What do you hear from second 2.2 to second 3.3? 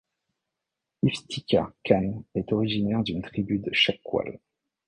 est originaire d'une